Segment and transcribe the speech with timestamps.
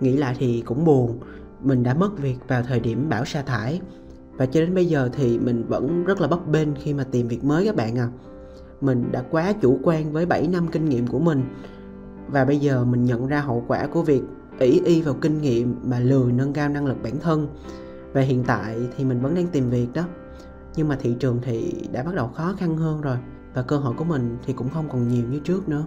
[0.00, 1.20] nghĩ lại thì cũng buồn.
[1.62, 3.80] Mình đã mất việc vào thời điểm bão sa thải.
[4.36, 7.28] Và cho đến bây giờ thì mình vẫn rất là bấp bênh khi mà tìm
[7.28, 8.08] việc mới các bạn à.
[8.80, 11.44] Mình đã quá chủ quan với 7 năm kinh nghiệm của mình.
[12.28, 14.22] Và bây giờ mình nhận ra hậu quả của việc
[14.58, 17.48] ỷ y vào kinh nghiệm mà lười nâng cao năng lực bản thân.
[18.12, 20.04] Và hiện tại thì mình vẫn đang tìm việc đó.
[20.76, 23.16] Nhưng mà thị trường thì đã bắt đầu khó khăn hơn rồi.
[23.54, 25.84] Và cơ hội của mình thì cũng không còn nhiều như trước nữa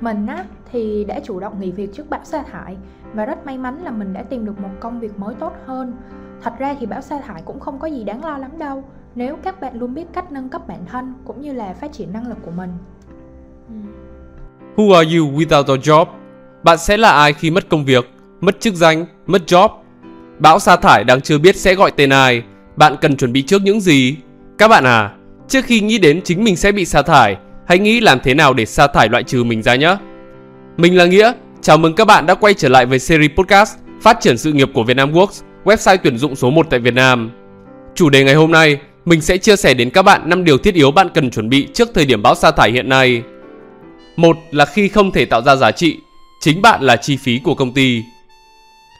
[0.00, 2.76] mình á thì đã chủ động nghỉ việc trước bão sa thải
[3.14, 5.96] và rất may mắn là mình đã tìm được một công việc mới tốt hơn
[6.42, 8.84] thật ra thì bão sa thải cũng không có gì đáng lo lắm đâu
[9.14, 12.12] nếu các bạn luôn biết cách nâng cấp bản thân cũng như là phát triển
[12.12, 12.70] năng lực của mình
[14.76, 16.06] Who are you without a job?
[16.62, 19.68] Bạn sẽ là ai khi mất công việc, mất chức danh, mất job?
[20.38, 22.42] Bão sa thải đang chưa biết sẽ gọi tên ai.
[22.76, 24.16] Bạn cần chuẩn bị trước những gì?
[24.58, 25.14] Các bạn à,
[25.48, 27.36] trước khi nghĩ đến chính mình sẽ bị sa thải,
[27.70, 29.96] hãy nghĩ làm thế nào để sa thải loại trừ mình ra nhé.
[30.76, 34.20] Mình là Nghĩa, chào mừng các bạn đã quay trở lại với series podcast Phát
[34.20, 37.30] triển sự nghiệp của Vietnam Works, website tuyển dụng số 1 tại Việt Nam.
[37.94, 40.74] Chủ đề ngày hôm nay, mình sẽ chia sẻ đến các bạn 5 điều thiết
[40.74, 43.22] yếu bạn cần chuẩn bị trước thời điểm bão sa thải hiện nay.
[44.16, 45.96] Một là khi không thể tạo ra giá trị,
[46.40, 48.02] chính bạn là chi phí của công ty.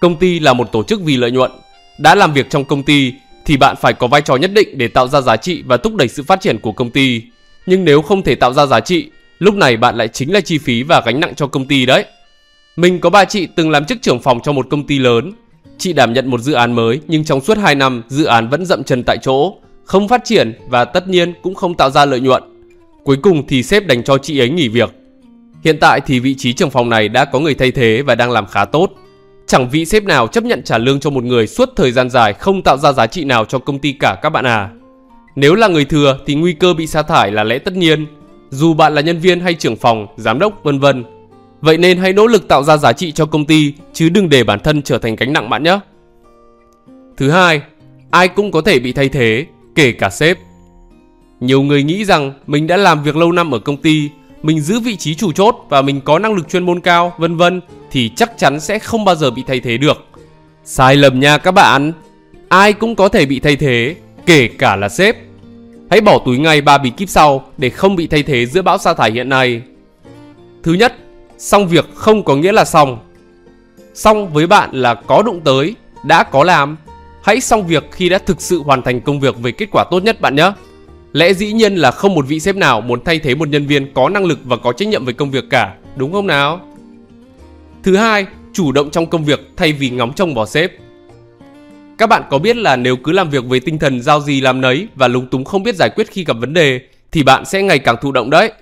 [0.00, 1.50] Công ty là một tổ chức vì lợi nhuận.
[2.00, 3.12] Đã làm việc trong công ty
[3.46, 5.94] thì bạn phải có vai trò nhất định để tạo ra giá trị và thúc
[5.94, 7.22] đẩy sự phát triển của công ty.
[7.68, 10.58] Nhưng nếu không thể tạo ra giá trị, lúc này bạn lại chính là chi
[10.58, 12.04] phí và gánh nặng cho công ty đấy.
[12.76, 15.32] Mình có bà chị từng làm chức trưởng phòng cho một công ty lớn.
[15.78, 18.66] Chị đảm nhận một dự án mới nhưng trong suốt 2 năm dự án vẫn
[18.66, 22.20] dậm chân tại chỗ, không phát triển và tất nhiên cũng không tạo ra lợi
[22.20, 22.42] nhuận.
[23.04, 24.90] Cuối cùng thì sếp đành cho chị ấy nghỉ việc.
[25.64, 28.30] Hiện tại thì vị trí trưởng phòng này đã có người thay thế và đang
[28.30, 28.90] làm khá tốt.
[29.46, 32.32] Chẳng vị sếp nào chấp nhận trả lương cho một người suốt thời gian dài
[32.32, 34.70] không tạo ra giá trị nào cho công ty cả các bạn à.
[35.40, 38.06] Nếu là người thừa thì nguy cơ bị sa thải là lẽ tất nhiên,
[38.50, 41.04] dù bạn là nhân viên hay trưởng phòng, giám đốc vân vân.
[41.60, 44.44] Vậy nên hãy nỗ lực tạo ra giá trị cho công ty chứ đừng để
[44.44, 45.80] bản thân trở thành gánh nặng bạn nhé.
[47.16, 47.60] Thứ hai,
[48.10, 50.38] ai cũng có thể bị thay thế, kể cả sếp.
[51.40, 54.10] Nhiều người nghĩ rằng mình đã làm việc lâu năm ở công ty,
[54.42, 57.36] mình giữ vị trí chủ chốt và mình có năng lực chuyên môn cao, vân
[57.36, 57.60] vân
[57.90, 60.06] thì chắc chắn sẽ không bao giờ bị thay thế được.
[60.64, 61.92] Sai lầm nha các bạn.
[62.48, 63.96] Ai cũng có thể bị thay thế,
[64.26, 65.27] kể cả là sếp.
[65.90, 68.78] Hãy bỏ túi ngay ba bí kíp sau để không bị thay thế giữa bão
[68.78, 69.62] sa thải hiện nay.
[70.62, 70.94] Thứ nhất,
[71.38, 72.98] xong việc không có nghĩa là xong.
[73.94, 76.76] Xong với bạn là có đụng tới, đã có làm.
[77.22, 80.02] Hãy xong việc khi đã thực sự hoàn thành công việc với kết quả tốt
[80.02, 80.52] nhất bạn nhé.
[81.12, 83.94] Lẽ dĩ nhiên là không một vị sếp nào muốn thay thế một nhân viên
[83.94, 86.60] có năng lực và có trách nhiệm với công việc cả, đúng không nào?
[87.82, 90.72] Thứ hai, chủ động trong công việc thay vì ngóng trông bỏ sếp.
[91.98, 94.60] Các bạn có biết là nếu cứ làm việc với tinh thần giao gì làm
[94.60, 96.80] nấy và lúng túng không biết giải quyết khi gặp vấn đề
[97.12, 98.52] thì bạn sẽ ngày càng thụ động đấy.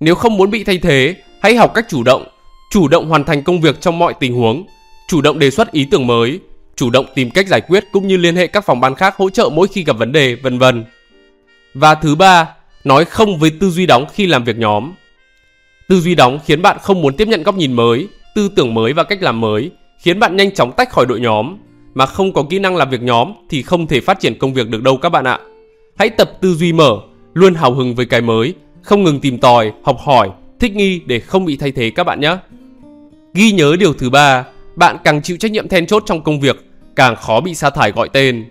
[0.00, 2.24] Nếu không muốn bị thay thế, hãy học cách chủ động,
[2.70, 4.66] chủ động hoàn thành công việc trong mọi tình huống,
[5.08, 6.40] chủ động đề xuất ý tưởng mới,
[6.76, 9.30] chủ động tìm cách giải quyết cũng như liên hệ các phòng ban khác hỗ
[9.30, 10.84] trợ mỗi khi gặp vấn đề, vân vân.
[11.74, 12.48] Và thứ ba,
[12.84, 14.92] nói không với tư duy đóng khi làm việc nhóm.
[15.88, 18.92] Tư duy đóng khiến bạn không muốn tiếp nhận góc nhìn mới, tư tưởng mới
[18.92, 21.56] và cách làm mới, khiến bạn nhanh chóng tách khỏi đội nhóm.
[21.94, 24.68] Mà không có kỹ năng làm việc nhóm thì không thể phát triển công việc
[24.68, 25.38] được đâu các bạn ạ.
[25.98, 26.96] Hãy tập tư duy mở,
[27.34, 31.20] luôn hào hứng với cái mới, không ngừng tìm tòi, học hỏi, thích nghi để
[31.20, 32.36] không bị thay thế các bạn nhé.
[33.34, 34.44] Ghi nhớ điều thứ ba,
[34.76, 36.64] bạn càng chịu trách nhiệm then chốt trong công việc,
[36.96, 38.44] càng khó bị sa thải gọi tên.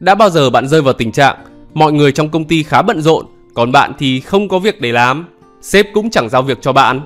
[0.00, 1.36] Đã bao giờ bạn rơi vào tình trạng
[1.74, 4.92] mọi người trong công ty khá bận rộn, còn bạn thì không có việc để
[4.92, 5.26] làm,
[5.62, 7.00] sếp cũng chẳng giao việc cho bạn.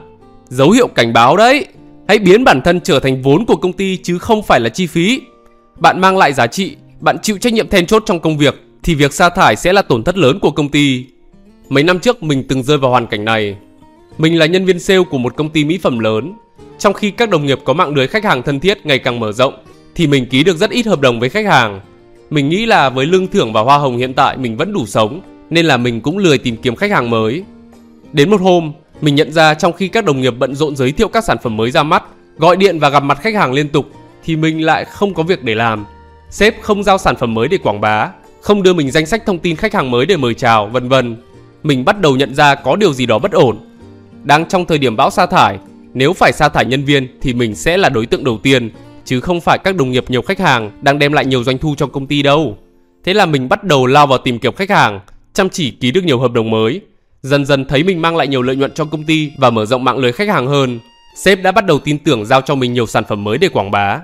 [0.49, 1.66] Dấu hiệu cảnh báo đấy.
[2.09, 4.87] Hãy biến bản thân trở thành vốn của công ty chứ không phải là chi
[4.87, 5.21] phí.
[5.77, 8.95] Bạn mang lại giá trị, bạn chịu trách nhiệm then chốt trong công việc thì
[8.95, 11.05] việc sa thải sẽ là tổn thất lớn của công ty.
[11.69, 13.57] Mấy năm trước mình từng rơi vào hoàn cảnh này.
[14.19, 16.33] Mình là nhân viên sale của một công ty mỹ phẩm lớn.
[16.79, 19.33] Trong khi các đồng nghiệp có mạng lưới khách hàng thân thiết ngày càng mở
[19.33, 19.55] rộng
[19.95, 21.81] thì mình ký được rất ít hợp đồng với khách hàng.
[22.31, 25.21] Mình nghĩ là với lương thưởng và hoa hồng hiện tại mình vẫn đủ sống
[25.51, 27.45] nên là mình cũng lười tìm kiếm khách hàng mới.
[28.12, 31.09] Đến một hôm, mình nhận ra trong khi các đồng nghiệp bận rộn giới thiệu
[31.09, 32.03] các sản phẩm mới ra mắt,
[32.38, 33.91] gọi điện và gặp mặt khách hàng liên tục
[34.25, 35.85] thì mình lại không có việc để làm.
[36.31, 38.11] Sếp không giao sản phẩm mới để quảng bá,
[38.41, 41.17] không đưa mình danh sách thông tin khách hàng mới để mời chào, vân vân.
[41.62, 43.59] Mình bắt đầu nhận ra có điều gì đó bất ổn.
[44.23, 45.59] Đang trong thời điểm bão sa thải,
[45.94, 48.71] nếu phải sa thải nhân viên thì mình sẽ là đối tượng đầu tiên,
[49.05, 51.75] chứ không phải các đồng nghiệp nhiều khách hàng đang đem lại nhiều doanh thu
[51.76, 52.59] cho công ty đâu.
[53.05, 55.00] Thế là mình bắt đầu lao vào tìm kiếm khách hàng,
[55.32, 56.81] chăm chỉ ký được nhiều hợp đồng mới.
[57.23, 59.85] Dần dần thấy mình mang lại nhiều lợi nhuận cho công ty và mở rộng
[59.85, 60.79] mạng lưới khách hàng hơn.
[61.17, 63.71] Sếp đã bắt đầu tin tưởng giao cho mình nhiều sản phẩm mới để quảng
[63.71, 64.00] bá.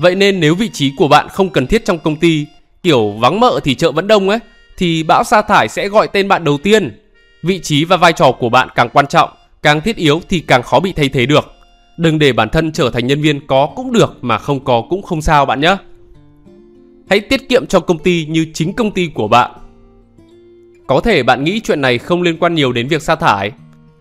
[0.00, 2.46] Vậy nên nếu vị trí của bạn không cần thiết trong công ty,
[2.82, 4.38] kiểu vắng mợ thì chợ vẫn đông ấy,
[4.76, 6.98] thì bão sa thải sẽ gọi tên bạn đầu tiên.
[7.42, 9.30] Vị trí và vai trò của bạn càng quan trọng,
[9.62, 11.52] càng thiết yếu thì càng khó bị thay thế được.
[11.96, 15.02] Đừng để bản thân trở thành nhân viên có cũng được mà không có cũng
[15.02, 15.76] không sao bạn nhé.
[17.10, 19.50] Hãy tiết kiệm cho công ty như chính công ty của bạn.
[20.86, 23.52] Có thể bạn nghĩ chuyện này không liên quan nhiều đến việc sa thải.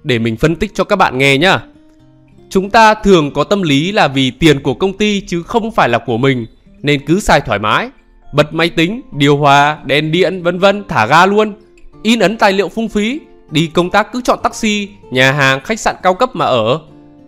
[0.03, 1.57] Để mình phân tích cho các bạn nghe nhé.
[2.49, 5.89] Chúng ta thường có tâm lý là vì tiền của công ty chứ không phải
[5.89, 6.45] là của mình
[6.81, 7.89] nên cứ xài thoải mái,
[8.33, 11.53] bật máy tính, điều hòa, đèn điện vân vân thả ga luôn,
[12.03, 13.19] in ấn tài liệu phung phí,
[13.51, 16.79] đi công tác cứ chọn taxi, nhà hàng, khách sạn cao cấp mà ở.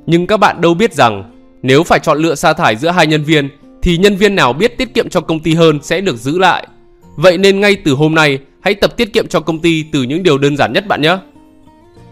[0.06, 1.32] Nhưng các bạn đâu biết rằng
[1.62, 3.50] nếu phải chọn lựa sa thải giữa hai nhân viên
[3.82, 6.68] thì nhân viên nào biết tiết kiệm cho công ty hơn sẽ được giữ lại.
[7.16, 10.24] Vậy nên ngay từ hôm nay hãy tập tiết kiệm cho công ty từ những
[10.24, 11.18] điều đơn giản nhất bạn nhé.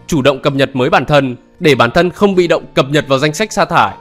[0.06, 3.08] Chủ động cập nhật mới bản thân để bản thân không bị động cập nhật
[3.08, 3.94] vào danh sách sa thải.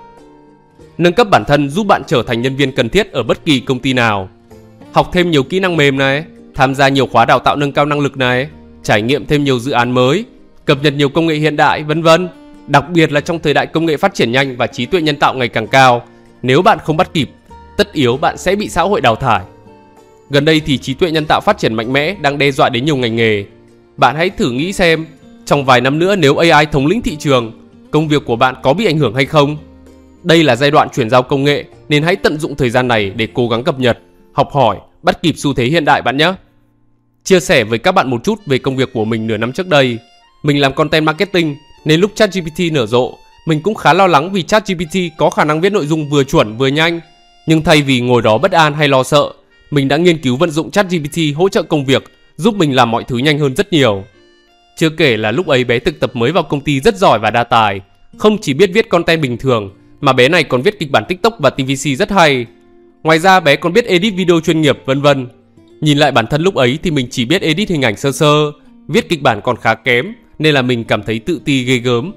[0.98, 3.60] Nâng cấp bản thân giúp bạn trở thành nhân viên cần thiết ở bất kỳ
[3.60, 4.30] công ty nào.
[4.92, 6.24] Học thêm nhiều kỹ năng mềm này,
[6.56, 8.50] tham gia nhiều khóa đào tạo nâng cao năng lực này,
[8.84, 10.26] trải nghiệm thêm nhiều dự án mới,
[10.66, 12.30] cập nhật nhiều công nghệ hiện đại, vân vân.
[12.68, 15.16] Đặc biệt là trong thời đại công nghệ phát triển nhanh và trí tuệ nhân
[15.16, 16.04] tạo ngày càng cao,
[16.42, 17.30] nếu bạn không bắt kịp,
[17.78, 19.42] tất yếu bạn sẽ bị xã hội đào thải.
[20.30, 22.86] Gần đây thì trí tuệ nhân tạo phát triển mạnh mẽ đang đe dọa đến
[22.86, 23.44] nhiều ngành nghề.
[23.98, 25.06] Bạn hãy thử nghĩ xem,
[25.50, 27.52] trong vài năm nữa nếu AI thống lĩnh thị trường,
[27.92, 29.58] công việc của bạn có bị ảnh hưởng hay không?
[30.24, 33.10] Đây là giai đoạn chuyển giao công nghệ nên hãy tận dụng thời gian này
[33.10, 34.00] để cố gắng cập nhật,
[34.34, 36.34] học hỏi, bắt kịp xu thế hiện đại bạn nhé.
[37.24, 39.68] Chia sẻ với các bạn một chút về công việc của mình nửa năm trước
[39.68, 39.98] đây.
[40.44, 41.56] Mình làm content marketing
[41.86, 43.14] nên lúc ChatGPT nở rộ,
[43.46, 46.58] mình cũng khá lo lắng vì ChatGPT có khả năng viết nội dung vừa chuẩn
[46.58, 47.00] vừa nhanh.
[47.48, 49.34] Nhưng thay vì ngồi đó bất an hay lo sợ,
[49.72, 52.04] mình đã nghiên cứu vận dụng ChatGPT hỗ trợ công việc,
[52.38, 54.04] giúp mình làm mọi thứ nhanh hơn rất nhiều.
[54.80, 57.32] Chưa kể là lúc ấy bé thực tập mới vào công ty rất giỏi và
[57.32, 57.82] đa tài,
[58.18, 59.72] không chỉ biết viết content bình thường
[60.02, 62.46] mà bé này còn viết kịch bản TikTok và TVC rất hay.
[63.04, 65.28] Ngoài ra bé còn biết edit video chuyên nghiệp vân vân.
[65.82, 68.52] Nhìn lại bản thân lúc ấy thì mình chỉ biết edit hình ảnh sơ sơ,
[68.88, 72.12] viết kịch bản còn khá kém nên là mình cảm thấy tự ti ghê gớm.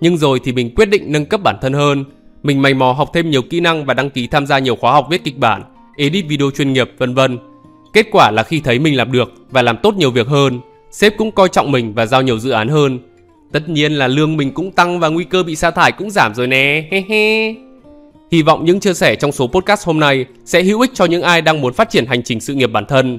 [0.00, 2.04] Nhưng rồi thì mình quyết định nâng cấp bản thân hơn.
[2.42, 4.92] Mình mày mò học thêm nhiều kỹ năng và đăng ký tham gia nhiều khóa
[4.92, 5.62] học viết kịch bản,
[5.96, 7.38] edit video chuyên nghiệp vân vân.
[7.92, 10.60] Kết quả là khi thấy mình làm được và làm tốt nhiều việc hơn,
[10.92, 12.98] sếp cũng coi trọng mình và giao nhiều dự án hơn.
[13.52, 16.34] Tất nhiên là lương mình cũng tăng và nguy cơ bị sa thải cũng giảm
[16.34, 16.88] rồi nè.
[18.30, 21.22] Hy vọng những chia sẻ trong số podcast hôm nay sẽ hữu ích cho những
[21.22, 23.18] ai đang muốn phát triển hành trình sự nghiệp bản thân.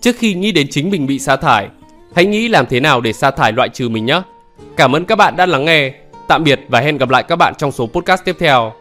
[0.00, 1.68] Trước khi nghĩ đến chính mình bị sa thải,
[2.14, 4.22] hãy nghĩ làm thế nào để sa thải loại trừ mình nhé.
[4.76, 5.92] Cảm ơn các bạn đã lắng nghe.
[6.28, 8.72] Tạm biệt và hẹn gặp lại các bạn trong số podcast tiếp theo.